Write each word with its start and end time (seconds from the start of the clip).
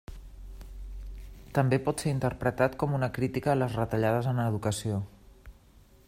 També 1.57 1.79
pot 1.89 2.03
ser 2.03 2.13
interpretat 2.13 2.77
com 2.85 2.97
una 3.01 3.11
crítica 3.19 3.51
a 3.53 3.57
les 3.59 3.75
retallades 3.81 4.31
en 4.33 4.45
educació. 4.47 5.03